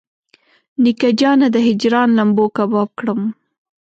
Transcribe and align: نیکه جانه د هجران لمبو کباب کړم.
نیکه 0.83 1.09
جانه 1.19 1.47
د 1.51 1.57
هجران 1.67 2.09
لمبو 2.17 2.45
کباب 2.57 2.89
کړم. 2.99 3.21